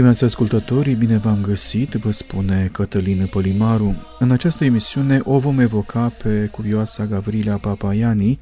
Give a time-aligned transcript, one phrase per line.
[0.00, 4.06] Stimați ascultătorii, bine v-am găsit, vă spune Cătălină Polimaru.
[4.18, 8.38] În această emisiune o vom evoca pe cuvioasa Gavrilea Papaiani,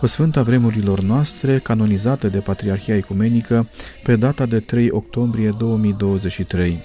[0.00, 3.68] o sfântă a vremurilor noastre, canonizată de Patriarhia Ecumenică
[4.02, 6.82] pe data de 3 octombrie 2023.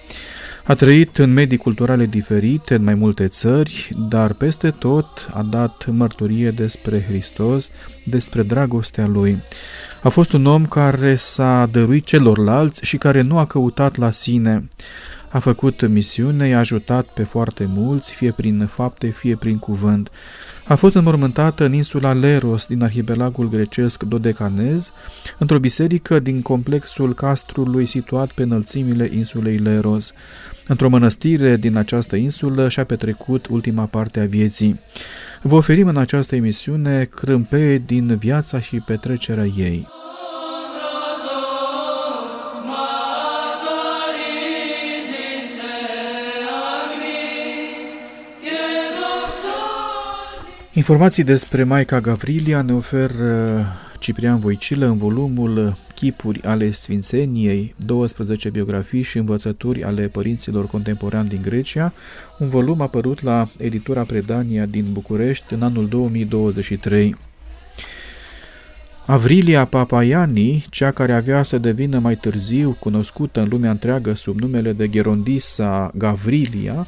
[0.71, 5.85] A trăit în medii culturale diferite în mai multe țări, dar peste tot a dat
[5.89, 7.69] mărturie despre Hristos,
[8.05, 9.43] despre dragostea Lui.
[10.03, 14.67] A fost un om care s-a dăruit celorlalți și care nu a căutat la sine.
[15.29, 20.11] A făcut misiune, i-a ajutat pe foarte mulți, fie prin fapte, fie prin cuvânt.
[20.71, 24.91] A fost înmormântată în insula Leros din arhipelagul grecesc Dodecanez,
[25.37, 30.13] într-o biserică din complexul castrului situat pe înălțimile insulei Leros.
[30.67, 34.79] Într-o mănăstire din această insulă și-a petrecut ultima parte a vieții.
[35.41, 39.87] Vă oferim în această emisiune crâmpeie din viața și petrecerea ei.
[50.81, 53.65] Informații despre Maica Gavrilia ne oferă
[53.99, 61.41] Ciprian Voicilă în volumul Chipuri ale Sfințeniei, 12 biografii și învățături ale părinților contemporani din
[61.41, 61.93] Grecia,
[62.37, 67.15] un volum apărut la editura Predania din București în anul 2023.
[69.05, 74.73] Avrilia Papaiani, cea care avea să devină mai târziu cunoscută în lumea întreagă sub numele
[74.73, 76.87] de Gerondisa Gavrilia,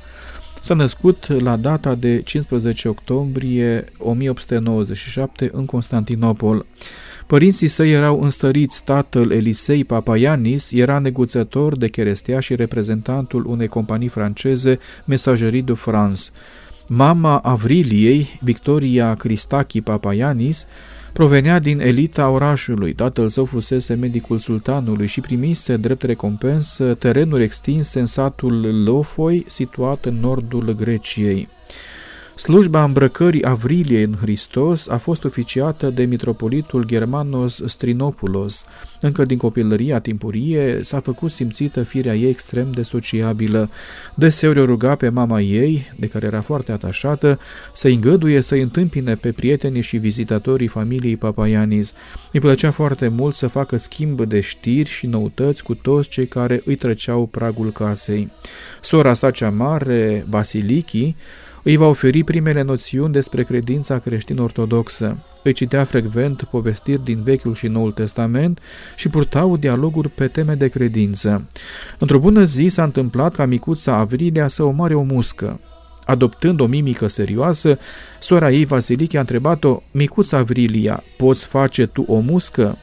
[0.63, 6.65] S-a născut la data de 15 octombrie 1897 în Constantinopol.
[7.27, 14.07] Părinții săi erau înstăriți, tatăl Elisei Papaianis era neguțător de cherestea și reprezentantul unei companii
[14.07, 16.29] franceze Messagerie de France.
[16.87, 20.65] Mama Avriliei, Victoria Cristachi Papaianis,
[21.13, 27.99] Provenea din elita orașului, tatăl său fusese medicul sultanului și primise drept recompensă terenuri extinse
[27.99, 31.47] în satul Lofoi, situat în nordul Greciei.
[32.35, 38.65] Slujba îmbrăcării Avriliei în Hristos a fost oficiată de mitropolitul Germanos Strinopulos.
[39.01, 43.69] Încă din copilăria timpurie s-a făcut simțită firea ei extrem de sociabilă.
[44.15, 47.39] Deseori o ruga pe mama ei, de care era foarte atașată,
[47.73, 51.93] să îngăduie să-i întâmpine pe prietenii și vizitatorii familiei Papaianis.
[52.31, 56.61] Îi plăcea foarte mult să facă schimb de știri și noutăți cu toți cei care
[56.65, 58.31] îi treceau pragul casei.
[58.81, 61.15] Sora sa cea mare, Vasiliki,
[61.63, 65.17] îi va oferi primele noțiuni despre credința creștin-ortodoxă.
[65.43, 68.59] Îi citea frecvent povestiri din Vechiul și Noul Testament
[68.95, 71.47] și purtau dialoguri pe teme de credință.
[71.99, 75.59] Într-o bună zi s-a întâmplat ca micuța Avrilia să omoare o muscă.
[76.05, 77.77] Adoptând o mimică serioasă,
[78.19, 82.77] sora ei Vasiliche a întrebat-o, Micuța Avrilia, poți face tu o muscă?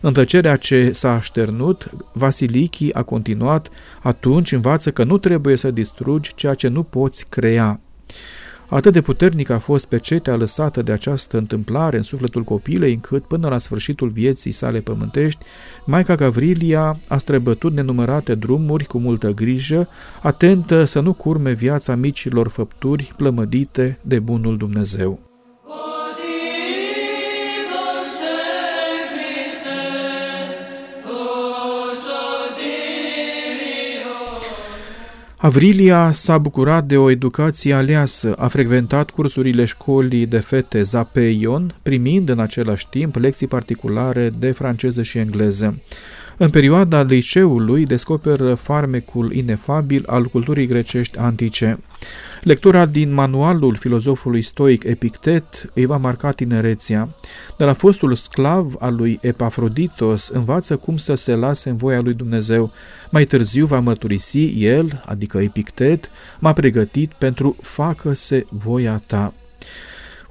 [0.00, 3.68] În tăcerea ce s-a așternut, Vasilichi a continuat,
[4.02, 7.80] atunci învață că nu trebuie să distrugi ceea ce nu poți crea.
[8.72, 13.48] Atât de puternic a fost pecetea lăsată de această întâmplare în sufletul copilei, încât până
[13.48, 15.44] la sfârșitul vieții sale pământești,
[15.84, 19.88] Maica Gavrilia a străbătut nenumărate drumuri cu multă grijă,
[20.22, 25.20] atentă să nu curme viața micilor făpturi plămădite de bunul Dumnezeu.
[35.42, 42.28] Avrilia s-a bucurat de o educație aleasă, a frecventat cursurile școlii de fete Zapeion, primind
[42.28, 45.78] în același timp lecții particulare de franceză și engleză.
[46.36, 51.78] În perioada liceului descoperă farmecul inefabil al culturii grecești antice.
[52.42, 57.08] Lectura din manualul filozofului stoic Epictet îi va marca tinerețea.
[57.56, 62.14] De la fostul sclav al lui Epafroditos învață cum să se lase în voia lui
[62.14, 62.72] Dumnezeu.
[63.10, 69.34] Mai târziu va mărturisi el, adică Epictet, m-a pregătit pentru facă-se voia ta.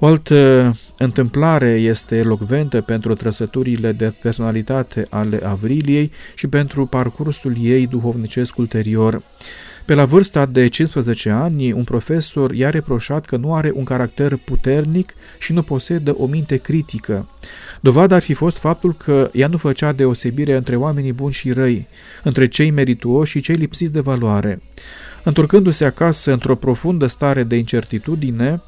[0.03, 7.87] O altă întâmplare este elocventă pentru trăsăturile de personalitate ale Avriliei și pentru parcursul ei
[7.87, 9.23] duhovnicesc ulterior.
[9.85, 14.35] Pe la vârsta de 15 ani, un profesor i-a reproșat că nu are un caracter
[14.35, 17.29] puternic și nu posedă o minte critică.
[17.81, 21.87] Dovada ar fi fost faptul că ea nu făcea deosebire între oamenii buni și răi,
[22.23, 24.61] între cei merituoși și cei lipsiți de valoare.
[25.23, 28.61] Întorcându-se acasă într-o profundă stare de incertitudine,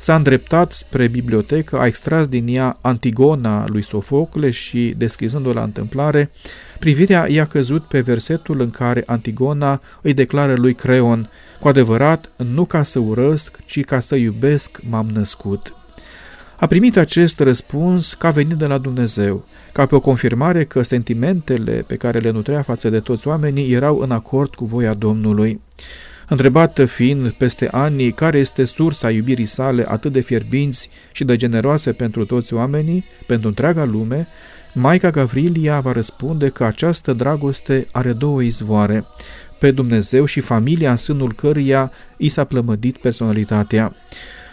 [0.00, 6.30] S-a îndreptat spre bibliotecă, a extras din ea Antigona lui Sofocle și, deschizând-o la întâmplare,
[6.78, 11.30] privirea i-a căzut pe versetul în care Antigona îi declară lui Creon,
[11.60, 15.72] cu adevărat, nu ca să urăsc, ci ca să iubesc m-am născut.
[16.56, 21.84] A primit acest răspuns ca venit de la Dumnezeu, ca pe o confirmare că sentimentele
[21.86, 25.60] pe care le nutrea față de toți oamenii erau în acord cu voia Domnului.
[26.28, 31.92] Întrebată fiind peste ani care este sursa iubirii sale atât de fierbinți și de generoase
[31.92, 34.28] pentru toți oamenii, pentru întreaga lume,
[34.74, 39.04] Maica Gavrilia va răspunde că această dragoste are două izvoare,
[39.58, 43.94] pe Dumnezeu și familia în sânul căruia i s-a plămădit personalitatea.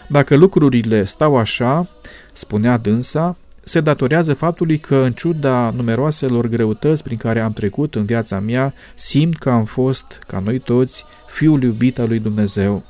[0.07, 1.87] Dacă lucrurile stau așa,
[2.33, 8.05] spunea dânsa, se datorează faptului că, în ciuda numeroaselor greutăți prin care am trecut în
[8.05, 12.83] viața mea, simt că am fost, ca noi toți, fiul iubit al lui Dumnezeu.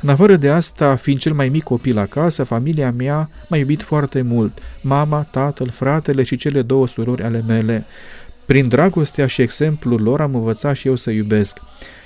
[0.00, 4.22] În afară de asta, fiind cel mai mic copil acasă, familia mea m-a iubit foarte
[4.22, 7.86] mult, mama, tatăl, fratele și cele două surori ale mele.
[8.50, 11.58] Prin dragostea și exemplul lor am învățat și eu să iubesc.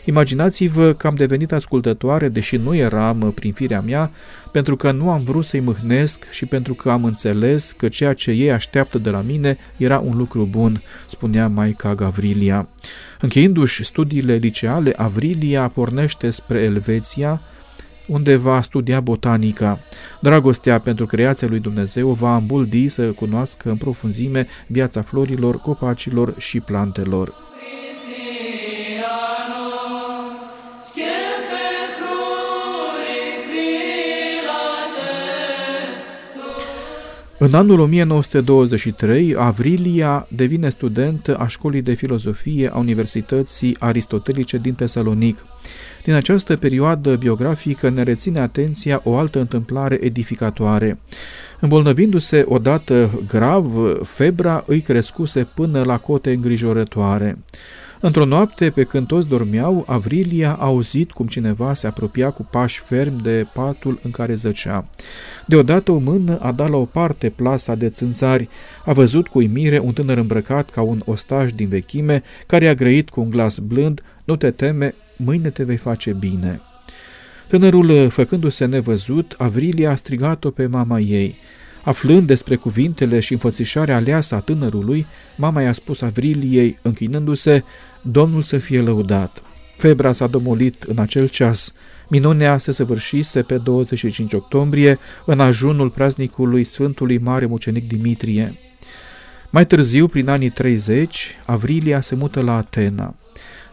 [0.05, 4.11] Imaginați-vă că am devenit ascultătoare, deși nu eram prin firea mea,
[4.52, 8.31] pentru că nu am vrut să-i mâhnesc și pentru că am înțeles că ceea ce
[8.31, 12.69] ei așteaptă de la mine era un lucru bun, spunea Maica Gavrilia.
[13.20, 17.41] Încheindu-și studiile liceale, Avrilia pornește spre Elveția,
[18.09, 19.79] unde va studia botanica.
[20.21, 26.61] Dragostea pentru creația lui Dumnezeu va îmbuldi să cunoască în profunzime viața florilor, copacilor și
[26.61, 27.44] plantelor.
[37.44, 45.46] În anul 1923, Avrilia devine student a școlii de filozofie a Universității Aristotelice din Tesalonic.
[46.05, 50.99] Din această perioadă biografică ne reține atenția o altă întâmplare edificatoare.
[51.61, 57.38] Îmbolnăvindu-se odată grav, febra îi crescuse până la cote îngrijorătoare.
[58.05, 62.81] Într-o noapte, pe când toți dormeau, Avrilia a auzit cum cineva se apropia cu pași
[62.81, 64.87] fermi de patul în care zăcea.
[65.47, 68.49] Deodată o mână a dat la o parte plasa de țânțari.
[68.85, 73.11] A văzut cu uimire un tânăr îmbrăcat ca un ostaș din vechime, care a grăit
[73.11, 76.61] cu un glas blând, nu te teme, mâine te vei face bine.
[77.49, 81.37] Tânărul, făcându-se nevăzut, Avrilia a strigat-o pe mama ei.
[81.85, 85.06] Aflând despre cuvintele și înfățișarea aleasă a tânărului,
[85.37, 87.65] mama i-a spus Avriliei, închinându-se,
[88.11, 89.43] Domnul să fie lăudat.
[89.77, 91.73] Febra s-a domolit în acel ceas.
[92.09, 98.59] Minunea se săvârșise pe 25 octombrie, în ajunul praznicului Sfântului Mare Mucenic Dimitrie.
[99.51, 103.15] Mai târziu, prin anii 30, Avrilia se mută la Atena.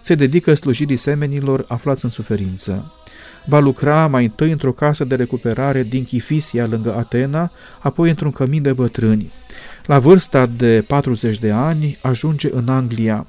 [0.01, 2.93] Se dedică slujirii semenilor aflați în suferință.
[3.45, 8.61] Va lucra mai întâi într-o casă de recuperare din Chifisia, lângă Atena, apoi într-un cămin
[8.61, 9.31] de bătrâni.
[9.85, 13.27] La vârsta de 40 de ani ajunge în Anglia.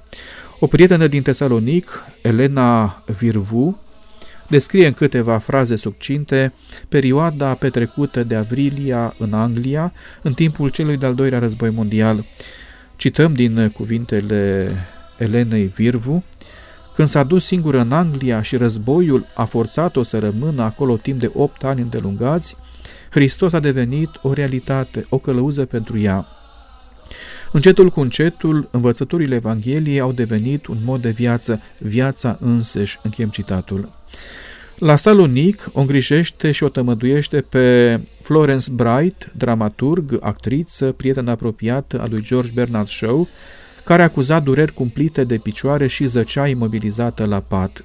[0.65, 3.81] O prietenă din Tesalonic, Elena Virvu,
[4.49, 6.53] descrie în câteva fraze succinte
[6.89, 9.93] perioada petrecută de Avrilia în Anglia
[10.23, 12.25] în timpul celui de-al doilea război mondial.
[12.97, 14.71] Cităm din cuvintele
[15.19, 16.25] Elenei Virvu,
[16.95, 21.31] când s-a dus singură în Anglia și războiul a forțat-o să rămână acolo timp de
[21.35, 22.57] opt ani îndelungați,
[23.11, 26.27] Hristos a devenit o realitate, o călăuză pentru ea.
[27.53, 33.93] Încetul cu încetul, învățăturile Evangheliei au devenit un mod de viață, viața însăși, închem citatul.
[34.79, 42.07] La Salonic o îngrijește și o tămăduiește pe Florence Bright, dramaturg, actriță, prieten apropiată a
[42.07, 43.29] lui George Bernard Shaw,
[43.85, 47.85] care acuza dureri cumplite de picioare și zăcea imobilizată la pat.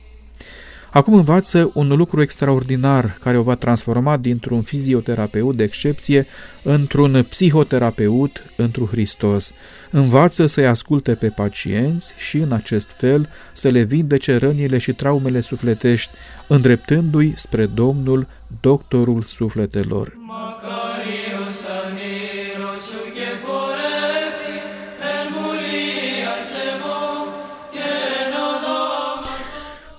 [0.92, 6.28] Acum învață un lucru extraordinar care o va transforma dintr-un fizioterapeut de excepție
[6.64, 9.54] într-un psihoterapeut într Hristos.
[9.92, 15.40] Învață să-i asculte pe pacienți și, în acest fel, să le vindece rănile și traumele
[15.40, 16.12] sufletești,
[16.48, 18.28] îndreptându-i spre Domnul,
[18.62, 20.18] doctorul sufletelor.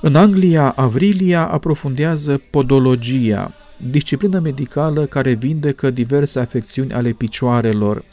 [0.09, 3.55] În Anglia, Avrilia aprofundează podologia,
[3.91, 8.05] disciplină medicală care vindecă diverse afecțiuni ale picioarelor.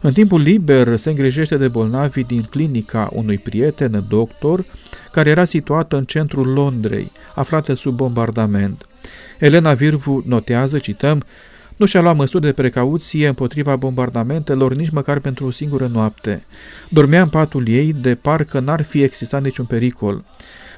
[0.00, 4.64] În timpul liber se îngrijește de bolnavi din clinica unui prieten, doctor,
[5.12, 8.86] care era situată în centrul Londrei, aflată sub bombardament.
[9.38, 11.22] Elena Virvu notează, cităm,
[11.76, 16.44] nu și-a luat măsuri de precauție împotriva bombardamentelor nici măcar pentru o singură noapte.
[16.88, 20.24] Dormea în patul ei de parcă n-ar fi existat niciun pericol.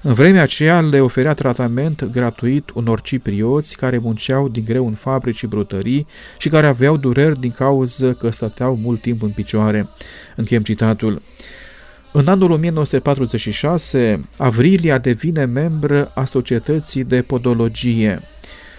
[0.07, 5.37] În vremea aceea le oferea tratament gratuit unor ciprioți care munceau din greu în fabrici
[5.37, 6.07] și brutării
[6.39, 9.89] și care aveau dureri din cauza că stăteau mult timp în picioare.
[10.37, 11.23] Închem citatul.
[12.13, 18.21] În anul 1946, Avrilia devine membră a Societății de Podologie.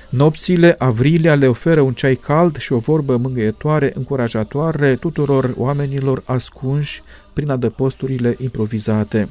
[0.09, 7.01] Nopțile, Avrilia le oferă un ceai cald și o vorbă mângâietoare, încurajatoare tuturor oamenilor ascunși
[7.33, 9.29] prin adăposturile improvizate.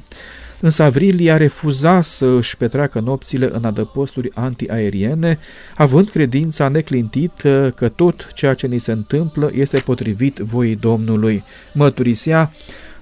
[0.61, 5.39] Însă Avrilia refuza să își petreacă nopțile în adăposturi antiaeriene,
[5.75, 11.43] având credința neclintită că tot ceea ce ni se întâmplă este potrivit voii Domnului.
[11.73, 12.51] Mărturisea,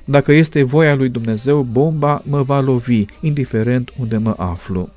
[0.06, 4.90] dacă este voia lui Dumnezeu, bomba mă va lovi, indiferent unde mă aflu.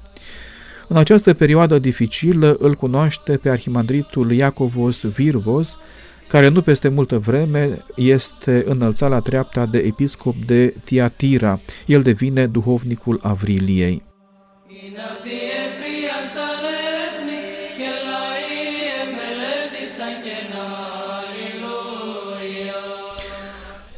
[0.88, 5.78] În această perioadă dificilă îl cunoaște pe arhimandritul Iacovos Virvos,
[6.28, 11.60] care nu peste multă vreme este înălțat la treapta de episcop de Tiatira.
[11.86, 14.02] El devine duhovnicul Avriliei.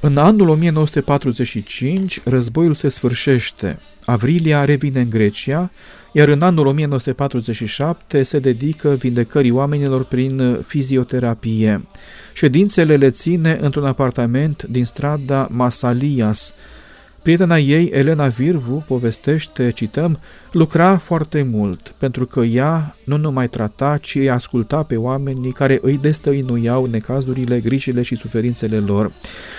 [0.02, 3.78] În anul 1945, războiul se sfârșește.
[4.04, 5.70] Avrilia revine în Grecia,
[6.12, 11.82] iar în anul 1947 se dedică vindecării oamenilor prin fizioterapie.
[12.32, 16.54] Ședințele le ține într-un apartament din strada Masalias,
[17.22, 20.18] Prietena ei, Elena Virvu, povestește, cităm,
[20.52, 25.78] lucra foarte mult, pentru că ea nu numai trata, ci îi asculta pe oamenii care
[25.82, 29.12] îi destăinuiau necazurile, grijile și suferințele lor.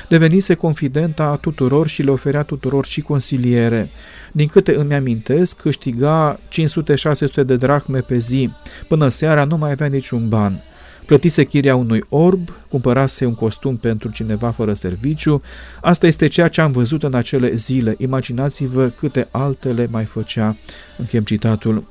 [0.09, 3.89] Devenise confidenta a tuturor și le oferea tuturor și consiliere.
[4.31, 8.49] Din câte îmi amintesc, câștiga 500-600 de drachme pe zi.
[8.87, 10.63] Până seara nu mai avea niciun ban.
[11.11, 15.41] Plătise chiria unui orb, cumpărase un costum pentru cineva fără serviciu.
[15.81, 17.95] Asta este ceea ce am văzut în acele zile.
[17.97, 20.57] Imaginați-vă câte altele mai făcea.
[20.97, 21.83] Închem citatul.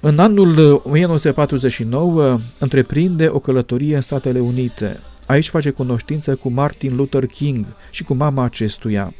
[0.00, 5.00] În anul 1949 întreprinde o călătorie în Statele Unite.
[5.26, 9.14] Aici face cunoștință cu Martin Luther King și cu mama acestuia.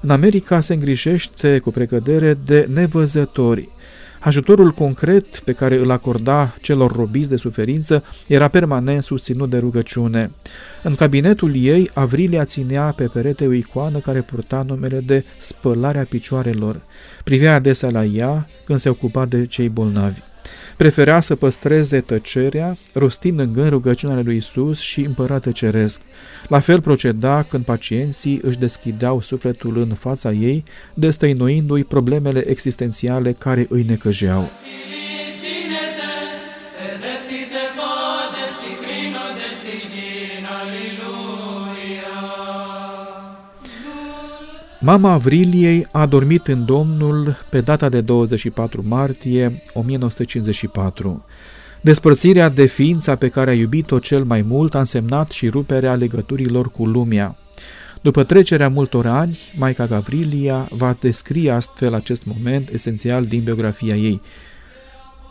[0.00, 3.68] În America se îngrijește cu precădere de nevăzători.
[4.24, 10.30] Ajutorul concret pe care îl acorda celor robiți de suferință era permanent susținut de rugăciune.
[10.82, 16.80] În cabinetul ei, Avrilia ținea pe perete o icoană care purta numele de spălarea picioarelor.
[17.24, 20.20] Privea adesea la ea când se ocupa de cei bolnavi.
[20.76, 26.00] Prefera să păstreze tăcerea, rostind în gând rugăciunea lui Isus și împărate ceresc.
[26.48, 33.66] La fel proceda când pacienții își deschideau sufletul în fața ei, destăinuindu-i problemele existențiale care
[33.68, 34.50] îi necăjeau.
[44.86, 51.24] Mama Avriliei a dormit în Domnul pe data de 24 martie 1954.
[51.80, 56.70] Despărțirea de ființa pe care a iubit-o cel mai mult a însemnat și ruperea legăturilor
[56.70, 57.36] cu lumea.
[58.00, 64.20] După trecerea multor ani, Maica Gavrilia va descrie astfel acest moment esențial din biografia ei.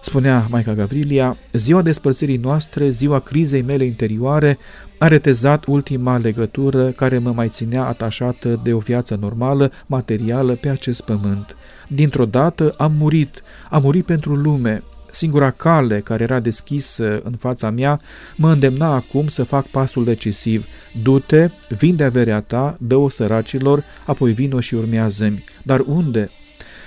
[0.03, 4.57] Spunea Maica Gavrilia, ziua despărțirii noastre, ziua crizei mele interioare,
[4.97, 10.69] a retezat ultima legătură care mă mai ținea atașată de o viață normală, materială, pe
[10.69, 11.55] acest pământ.
[11.87, 14.83] Dintr-o dată am murit, am murit pentru lume.
[15.11, 18.01] Singura cale care era deschisă în fața mea
[18.35, 20.65] mă îndemna acum să fac pasul decisiv.
[21.01, 25.43] Du-te, vinde averea ta, dă-o săracilor, apoi vino și urmează-mi.
[25.63, 26.29] Dar unde?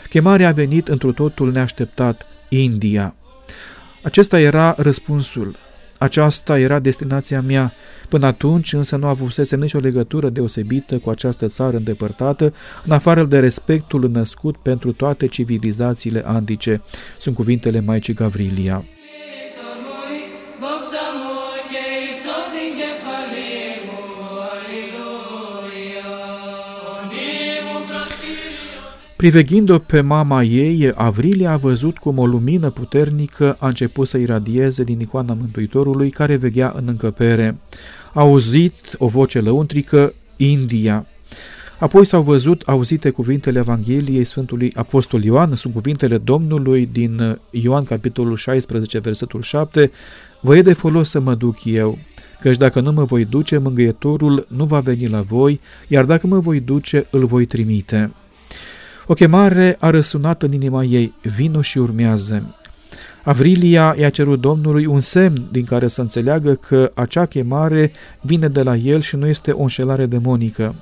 [0.08, 3.15] Chemarea a venit într totul neașteptat, India.
[4.03, 5.57] Acesta era răspunsul.
[5.99, 7.73] Aceasta era destinația mea.
[8.09, 13.38] Până atunci însă nu avusese nicio legătură deosebită cu această țară îndepărtată, în afară de
[13.38, 16.83] respectul născut pentru toate civilizațiile antice.
[17.19, 18.85] Sunt cuvintele Maicii Gavrilia.
[29.16, 34.85] Priveghind-o pe mama ei, Avrilia a văzut cum o lumină puternică a început să iradieze
[34.85, 37.58] din icoana Mântuitorului care veghea în încăpere.
[38.14, 41.06] A auzit o voce lăuntrică, India.
[41.78, 48.37] Apoi s-au văzut auzite cuvintele Evangheliei Sfântului Apostol Ioan, sunt cuvintele Domnului din Ioan capitolul
[48.37, 49.90] 16, versetul 7,
[50.40, 51.99] Vă e de folos să mă duc eu,
[52.40, 56.38] căci dacă nu mă voi duce, mângâietorul nu va veni la voi, iar dacă mă
[56.38, 58.11] voi duce, îl voi trimite.
[59.09, 62.55] O chemare a răsunat în inima ei, vino și urmează
[63.25, 68.63] Avrilia i-a cerut Domnului un semn din care să înțeleagă că acea chemare vine de
[68.63, 70.75] la el și nu este o înșelare demonică.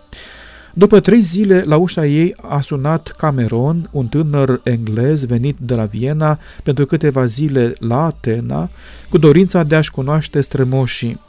[0.75, 5.85] După trei zile, la ușa ei a sunat Cameron, un tânăr englez venit de la
[5.85, 8.71] Viena pentru câteva zile la Atena,
[9.11, 11.21] cu dorința de a-și cunoaște strămoșii.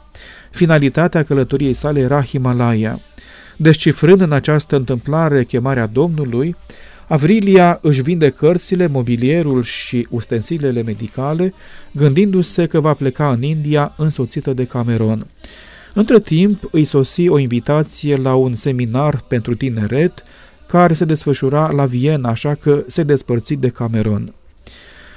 [0.50, 3.00] Finalitatea călătoriei sale era Himalaya.
[3.56, 6.56] Descifrând în această întâmplare chemarea Domnului,
[7.08, 11.54] Avrilia își vinde cărțile, mobilierul și ustensilele medicale,
[11.92, 15.26] gândindu-se că va pleca în India însoțită de Cameron.
[15.94, 20.22] Între timp îi sosi o invitație la un seminar pentru tineret
[20.66, 24.34] care se desfășura la Viena, așa că se despărți de Cameron.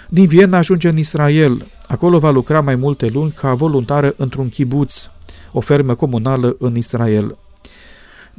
[0.09, 1.65] Din Viena ajunge în Israel.
[1.87, 5.09] Acolo va lucra mai multe luni ca voluntară într-un kibuț,
[5.51, 7.37] o fermă comunală în Israel.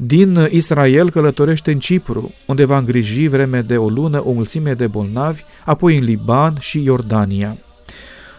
[0.02, 4.86] Din Israel călătorește în Cipru, unde va îngriji vreme de o lună o mulțime de
[4.86, 7.56] bolnavi, apoi în Liban și Iordania.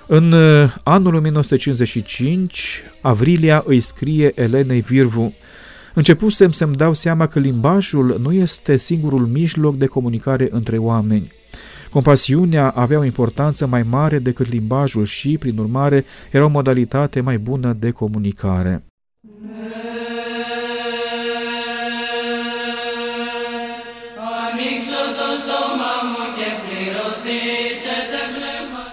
[0.08, 5.34] În uh, anul 1955, Avrilia îi scrie Elenei Virvu,
[5.94, 11.32] Începusem să-mi dau seama că limbajul nu este singurul mijloc de comunicare între oameni.
[11.90, 17.38] Compasiunea avea o importanță mai mare decât limbajul și, prin urmare, era o modalitate mai
[17.38, 18.84] bună de comunicare.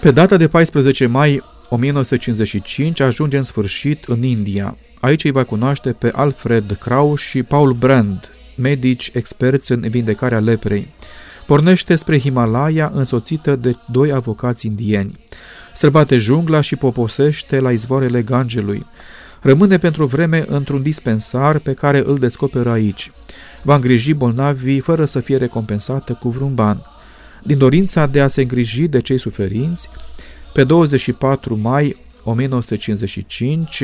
[0.00, 4.76] Pe data de 14 mai 1955 ajunge în sfârșit în India.
[5.00, 10.88] Aici îi va cunoaște pe Alfred Kraus și Paul Brand, medici experți în vindecarea leprei.
[11.46, 15.18] Pornește spre Himalaya însoțită de doi avocați indieni.
[15.74, 18.86] Străbate jungla și poposește la izvoarele Gangelui.
[19.40, 23.10] Rămâne pentru vreme într-un dispensar pe care îl descoperă aici.
[23.62, 26.97] Va îngriji bolnavii fără să fie recompensată cu vreun ban.
[27.42, 29.88] Din dorința de a se îngriji de cei suferinți,
[30.52, 33.82] pe 24 mai 1955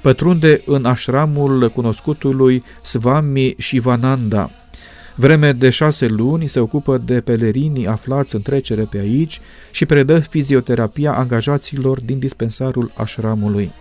[0.00, 4.50] pătrunde în așramul cunoscutului Swami Shivananda.
[5.14, 10.18] Vreme de șase luni se ocupă de pelerinii aflați în trecere pe aici și predă
[10.18, 13.72] fizioterapia angajaților din dispensarul așramului.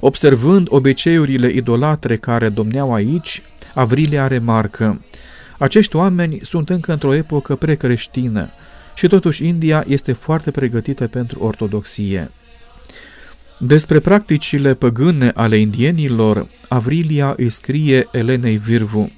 [0.00, 3.42] Observând obiceiurile idolatre care domneau aici,
[3.74, 5.00] Avrilia remarcă
[5.58, 8.50] acești oameni sunt încă într-o epocă precreștină
[8.94, 12.30] și totuși India este foarte pregătită pentru ortodoxie.
[13.58, 19.12] Despre practicile păgâne ale indienilor, Avrilia îi scrie Elenei Virvu.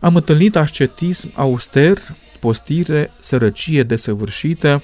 [0.00, 1.98] Am întâlnit ascetism auster,
[2.40, 4.82] postire, sărăcie desăvârșită,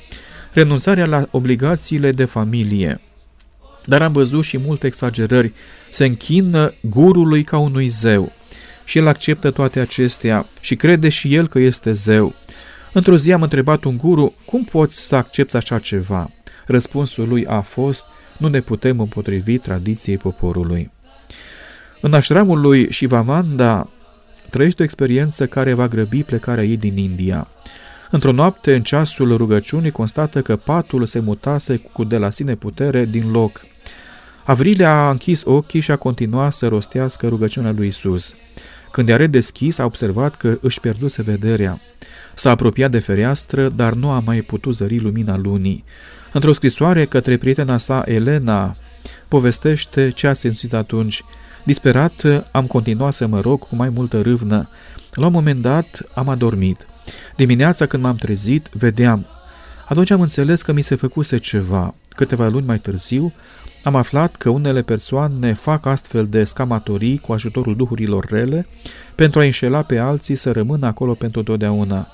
[0.52, 3.00] renunțarea la obligațiile de familie.
[3.84, 5.52] Dar am văzut și multe exagerări.
[5.90, 8.32] Se închină gurului ca unui zeu
[8.88, 12.34] și el acceptă toate acestea și crede și el că este zeu.
[12.92, 16.30] Într-o zi am întrebat un guru, cum poți să accepti așa ceva?
[16.66, 18.06] Răspunsul lui a fost,
[18.38, 20.90] nu ne putem împotrivi tradiției poporului.
[22.00, 23.90] În așramul lui Shivamanda
[24.50, 27.48] trăiește o experiență care va grăbi plecarea ei din India.
[28.10, 33.04] Într-o noapte, în ceasul rugăciunii, constată că patul se mutase cu de la sine putere
[33.04, 33.66] din loc.
[34.44, 38.34] Avrilia a închis ochii și a continuat să rostească rugăciunea lui Isus.
[38.98, 41.80] Când i-a redeschis, a observat că își pierduse vederea.
[42.34, 45.84] S-a apropiat de fereastră, dar nu a mai putut zări lumina lunii.
[46.32, 48.76] Într-o scrisoare către prietena sa, Elena,
[49.28, 51.24] povestește ce a simțit atunci.
[51.64, 54.68] Disperat, am continuat să mă rog cu mai multă râvnă.
[55.12, 56.86] La un moment dat, am adormit.
[57.36, 59.26] Dimineața, când m-am trezit, vedeam.
[59.88, 61.94] Atunci am înțeles că mi se făcuse ceva.
[62.08, 63.32] Câteva luni mai târziu,
[63.88, 68.66] am aflat că unele persoane fac astfel de scamatorii cu ajutorul duhurilor rele
[69.14, 72.08] pentru a înșela pe alții să rămână acolo pentru totdeauna.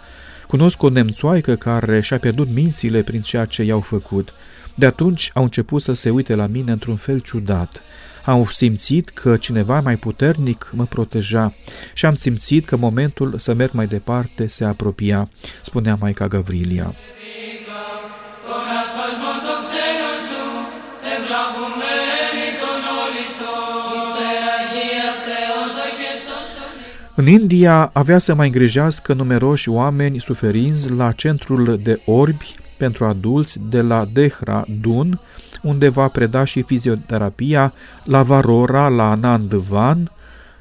[0.46, 4.34] Cunosc o nemțoaică care și-a pierdut mințile prin ceea ce i-au făcut.
[4.74, 7.82] De atunci au început să se uite la mine într-un fel ciudat.
[8.24, 11.54] Am simțit că cineva mai puternic mă proteja
[11.94, 15.28] și am simțit că momentul să merg mai departe se apropia,
[15.62, 16.94] spunea Maica Gavrilia.
[27.16, 33.60] În India avea să mai îngrijească numeroși oameni suferinți la centrul de orbi pentru adulți
[33.68, 35.20] de la Dehradun,
[35.62, 37.72] unde va preda și fizioterapia
[38.04, 40.10] la Varora, la Nandvan,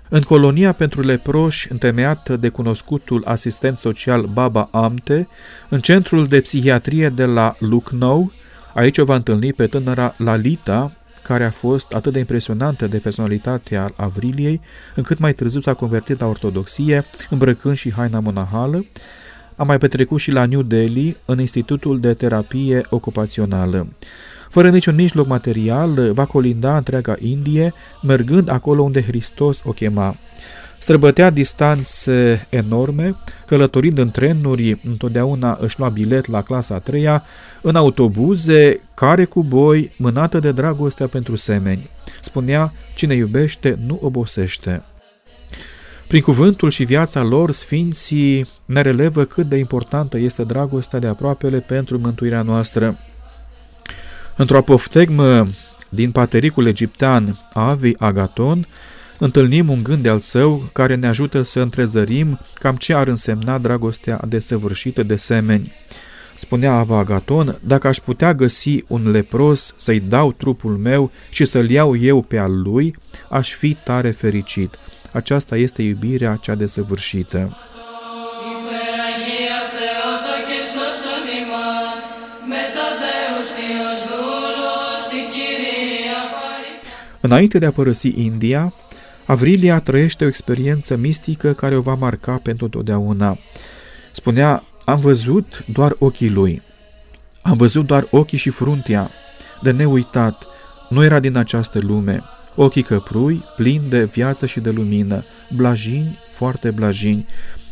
[0.09, 5.27] În colonia pentru leproși, întemeiată de cunoscutul asistent social Baba Amte,
[5.69, 8.31] în centrul de psihiatrie de la Lucknow,
[8.73, 10.91] aici o va întâlni pe tânăra Lalita,
[11.23, 14.62] care a fost atât de impresionantă de personalitatea Avriliei,
[14.95, 18.86] încât mai târziu s-a convertit la ortodoxie, îmbrăcând și haina monahală,
[19.55, 23.88] a mai petrecut și la New Delhi, în Institutul de Terapie Ocupațională.
[24.49, 30.15] Fără niciun mijloc material, va colinda întreaga Indie, mergând acolo unde Hristos o chema.
[30.84, 33.15] Străbătea distanțe enorme,
[33.46, 37.24] călătorind în trenuri, întotdeauna își lua bilet la clasa a treia,
[37.62, 41.89] în autobuze, care cu boi, mânată de dragostea pentru semeni.
[42.22, 44.84] Spunea, cine iubește nu obosește.
[46.08, 51.60] Prin cuvântul și viața lor, sfinții ne relevă cât de importantă este dragostea de aproapele
[51.60, 52.98] pentru mântuirea noastră.
[54.36, 55.48] Într-o apoftegmă
[55.89, 58.67] din patericul egiptean Avi Agaton,
[59.19, 64.21] întâlnim un gând al său care ne ajută să întrezărim cam ce ar însemna dragostea
[64.28, 65.73] desăvârșită de semeni.
[66.36, 71.69] Spunea Ava Agaton, dacă aș putea găsi un lepros să-i dau trupul meu și să-l
[71.69, 72.95] iau eu pe al lui,
[73.30, 74.76] aș fi tare fericit.
[75.12, 77.58] Aceasta este iubirea cea desăvârșită.
[87.26, 88.73] Înainte de a părăsi India,
[89.25, 93.38] Avrilia trăiește o experiență mistică care o va marca pentru totdeauna.
[94.12, 96.62] Spunea, am văzut doar ochii lui.
[97.41, 99.09] Am văzut doar ochii și fruntea.
[99.62, 100.45] De neuitat,
[100.89, 102.23] nu era din această lume.
[102.55, 105.23] Ochii căprui, plini de viață și de lumină,
[105.55, 107.25] blajini, foarte blajini,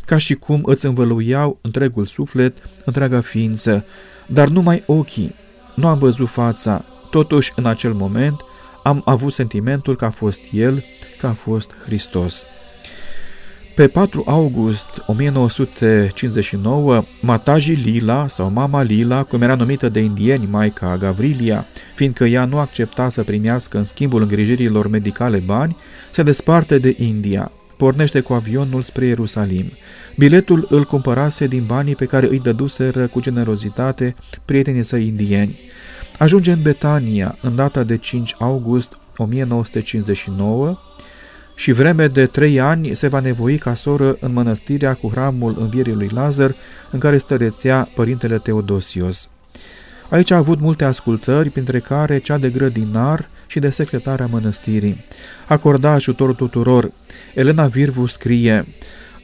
[0.06, 3.86] ca și cum îți învăluiau întregul suflet, întreaga ființă,
[4.28, 5.36] dar numai ochii.
[5.76, 8.42] Nu am văzut fața, totuși în acel moment
[8.84, 10.84] am avut sentimentul că a fost El,
[11.20, 12.46] că a fost Hristos.
[13.76, 20.98] Pe 4 august 1959, Mataji Lila, sau Mama Lila, cum era numită de indieni Maica
[20.98, 21.66] Gavrilia,
[21.96, 25.78] fiindcă ea nu accepta să primească în schimbul îngrijirilor medicale bani,
[26.10, 29.72] se desparte de India, pornește cu avionul spre Ierusalim.
[30.18, 34.16] Biletul îl cumpărase din banii pe care îi dăduseră cu generozitate
[34.46, 35.60] prietenii săi indieni.
[36.22, 40.78] Ajunge în Betania în data de 5 august 1959
[41.56, 45.94] și vreme de trei ani se va nevoi ca soră în mănăstirea cu hramul învierii
[45.94, 46.56] lui Lazar,
[46.92, 49.30] în care stărețea părintele Teodosios.
[50.10, 55.04] Aici a avut multe ascultări, printre care cea de grădinar și de secretarea mănăstirii.
[55.48, 56.92] Acorda ajutor tuturor.
[57.34, 58.68] Elena Virvu scrie,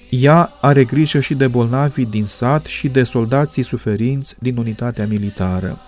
[0.10, 5.82] ea are grijă și de bolnavii din sat și de soldații suferinți din unitatea militară.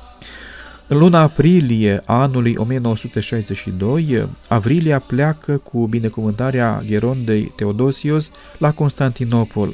[0.92, 9.74] În luna aprilie a anului 1962, Avrilia pleacă cu binecuvântarea Gherondei Teodosios la Constantinopol.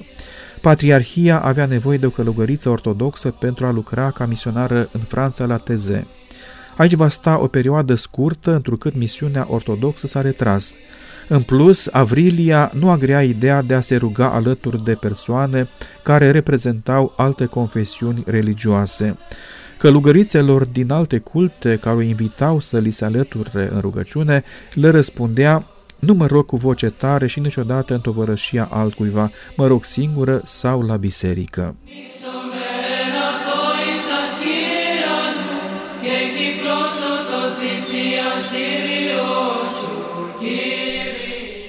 [0.62, 5.58] Patriarhia avea nevoie de o călugăriță ortodoxă pentru a lucra ca misionară în Franța la
[5.58, 6.08] Teze.
[6.78, 10.73] Aici va sta o perioadă scurtă, întrucât misiunea ortodoxă s-a retras.
[11.28, 15.69] În plus, Avrilia nu agrea ideea de a se ruga alături de persoane
[16.04, 19.17] care reprezentau alte confesiuni religioase.
[19.86, 24.43] Călugărițelor din alte culte care o invitau să li se alăture în rugăciune,
[24.74, 25.67] le răspundea
[26.00, 30.82] nu mă rog cu voce tare și niciodată în tovărășia altcuiva, mă rog singură sau
[30.82, 31.76] la biserică.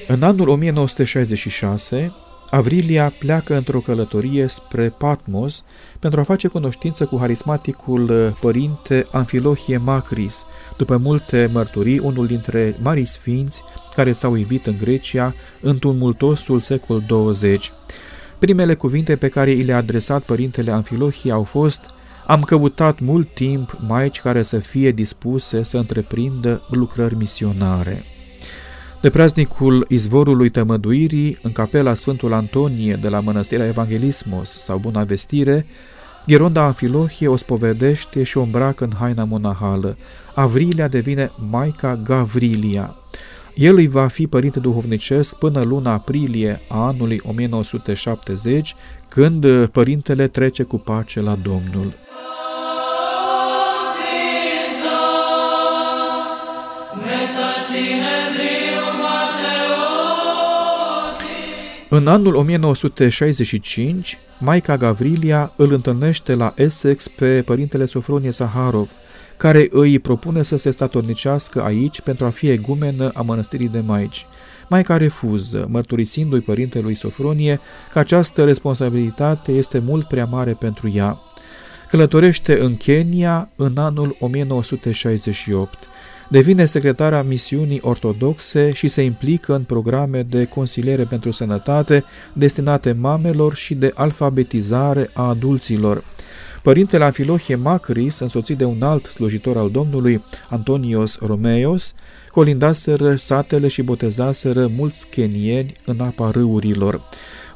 [0.06, 2.12] În anul 1966,
[2.50, 5.64] Avrilia pleacă într-o călătorie spre Patmos
[5.98, 10.44] pentru a face cunoștință cu harismaticul uh, părinte Anfilohie Macris,
[10.76, 13.62] după multe mărturii, unul dintre mari sfinți
[13.94, 17.72] care s-au ivit în Grecia în tumultosul secol 20.
[18.38, 21.80] Primele cuvinte pe care i le-a adresat părintele Anfilohie au fost
[22.26, 28.04] Am căutat mult timp maici care să fie dispuse să întreprindă lucrări misionare.
[29.06, 35.66] De praznicul izvorului tămăduirii, în capela Sfântul Antonie de la Mănăstirea Evanghelismos sau Buna Vestire,
[36.26, 39.96] Gheronda Afilohie o spovedește și o îmbracă în haina monahală.
[40.34, 42.96] Avrilia devine Maica Gavrilia.
[43.54, 48.74] El îi va fi părinte duhovnicesc până luna aprilie a anului 1970,
[49.08, 52.05] când părintele trece cu pace la Domnul.
[61.88, 68.90] În anul 1965, Maica Gavrilia îl întâlnește la Essex pe părintele Sofronie Saharov,
[69.36, 74.26] care îi propune să se statornicească aici pentru a fi egumenă a mănăstirii de Maici.
[74.68, 77.60] Maica refuză, mărturisindu-i părintelui Sofronie
[77.92, 81.20] că această responsabilitate este mult prea mare pentru ea.
[81.88, 85.78] Călătorește în Kenya în anul 1968.
[86.28, 93.54] Devine secretara misiunii ortodoxe și se implică în programe de consiliere pentru sănătate destinate mamelor
[93.54, 96.04] și de alfabetizare a adulților.
[96.62, 101.94] Părintele Anfilohie Macris, însoțit de un alt slujitor al Domnului, Antonios Romeos,
[102.30, 107.02] colindaseră satele și botezaseră mulți chenieni în apa râurilor.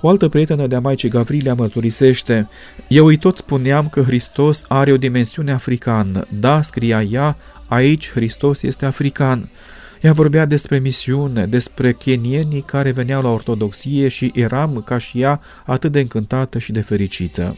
[0.01, 2.49] O altă prietenă de-a Maicii Gavrilia mărturisește,
[2.89, 6.27] Eu îi tot spuneam că Hristos are o dimensiune africană.
[6.41, 7.37] Da, scria ea,
[7.71, 9.49] aici Hristos este african.
[10.01, 15.41] Ea vorbea despre misiune, despre chenienii care veneau la ortodoxie și eram, ca și ea,
[15.67, 17.57] atât de încântată și de fericită.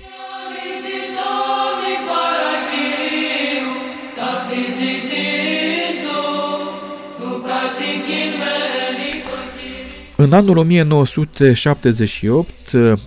[10.16, 12.50] În anul 1978,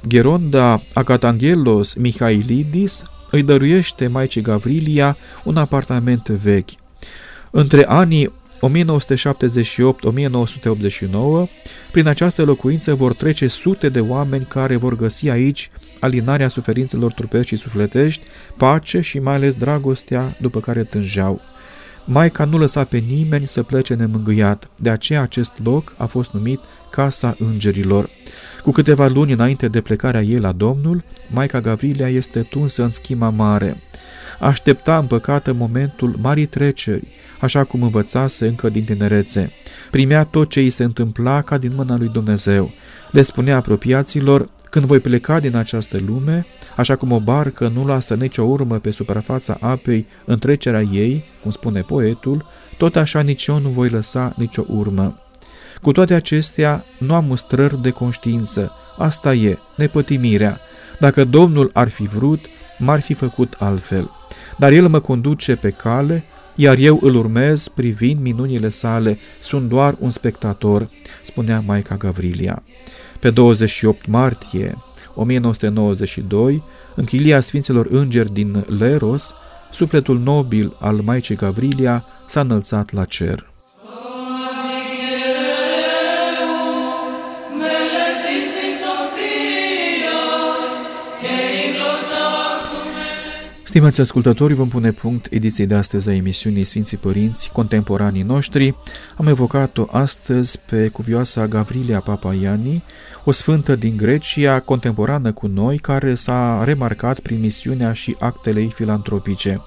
[0.07, 6.85] Geronda Agatangelos Mihailidis îi dăruiește Maicii Gavrilia un apartament vechi.
[7.57, 8.33] Între anii 1978-1989,
[11.91, 17.47] prin această locuință vor trece sute de oameni care vor găsi aici alinarea suferințelor trupești
[17.47, 18.25] și sufletești,
[18.57, 21.41] pace și mai ales dragostea după care tângeau.
[22.05, 26.59] Maica nu lăsa pe nimeni să plece nemângâiat, de aceea acest loc a fost numit
[26.89, 28.09] Casa Îngerilor.
[28.63, 33.29] Cu câteva luni înainte de plecarea ei la Domnul, Maica Gavrilia este tunsă în schima
[33.29, 33.77] mare.
[34.39, 37.08] Aștepta împăcată momentul marii treceri,
[37.39, 39.52] așa cum învățase încă din tinerețe.
[39.91, 42.71] Primea tot ce îi se întâmpla ca din mâna lui Dumnezeu.
[43.12, 46.45] Le spunea apropiaților, când voi pleca din această lume,
[46.76, 51.52] așa cum o barcă nu lasă nicio urmă pe suprafața apei în trecerea ei, cum
[51.52, 52.45] spune poetul,
[52.78, 55.19] tot așa nici eu nu voi lăsa nicio urmă.
[55.82, 58.71] Cu toate acestea, nu am mustrări de conștiință.
[58.98, 60.60] Asta e, nepătimirea.
[61.00, 62.45] Dacă Domnul ar fi vrut,
[62.78, 64.12] m-ar fi făcut altfel.
[64.57, 66.23] Dar El mă conduce pe cale,
[66.55, 70.89] iar eu îl urmez privind minunile sale, sunt doar un spectator,
[71.23, 72.63] spunea Maica Gavrilia.
[73.19, 74.77] Pe 28 martie
[75.15, 76.63] 1992,
[76.95, 79.33] în chilia Sfinților Îngeri din Leros,
[79.71, 83.54] sufletul nobil al Maicii Gavrilia s-a înălțat la cer.
[93.75, 98.75] Stimați ascultători, vom pune punct ediției de astăzi a emisiunii Sfinții Părinți, contemporanii noștri.
[99.17, 102.83] Am evocat-o astăzi pe cuvioasa Gavrilia Papaiani,
[103.23, 108.71] o sfântă din Grecia, contemporană cu noi, care s-a remarcat prin misiunea și actele ei
[108.75, 109.61] filantropice.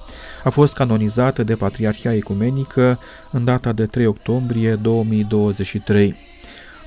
[0.45, 2.99] A fost canonizată de Patriarhia Ecumenică
[3.31, 6.28] în data de 3 octombrie 2023.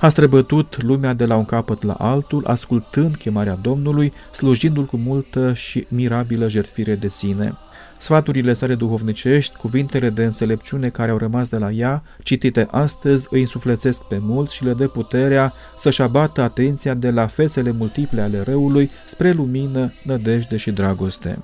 [0.02, 5.52] A străbătut lumea de la un capăt la altul, ascultând chemarea Domnului, slujindu-L cu multă
[5.52, 7.56] și mirabilă jertfire de sine.
[7.98, 13.40] Sfaturile sale duhovnicești, cuvintele de înțelepciune care au rămas de la ea, citite astăzi, îi
[13.40, 18.40] însuflețesc pe mulți și le dă puterea să-și abată atenția de la fețele multiple ale
[18.40, 21.38] răului spre lumină, nădejde și dragoste.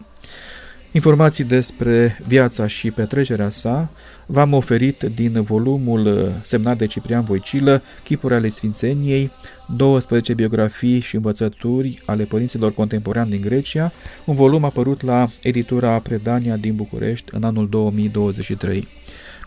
[0.93, 3.91] Informații despre viața și petrecerea sa
[4.27, 9.31] v-am oferit din volumul semnat de Ciprian Voicilă, Chipuri ale Sfințeniei,
[9.77, 13.93] 12 biografii și învățături ale părinților contemporani din Grecia,
[14.25, 18.89] un volum apărut la editura Predania din București în anul 2023.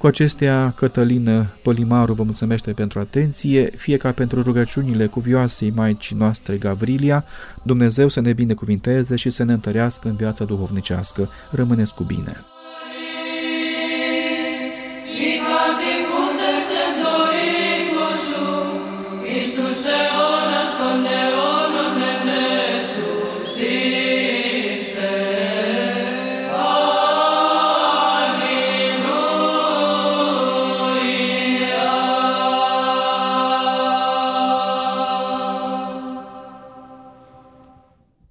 [0.02, 6.58] Cu acestea, Cătălină Polimaru vă mulțumește pentru atenție, fie ca pentru rugăciunile cuvioasei Maicii noastre
[6.58, 7.26] Gavrilia,
[7.64, 11.30] Dumnezeu să ne binecuvinteze și să ne întărească în viața duhovnicească.
[11.52, 12.51] Rămâneți cu bine!